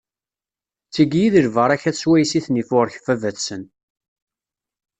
D 0.87 0.89
tigi 0.93 1.21
i 1.25 1.29
d 1.33 1.35
lbaṛakat 1.47 1.97
swayes 2.01 2.31
i 2.39 2.39
ten-iburek 2.45 2.97
baba-tsen. 3.05 3.63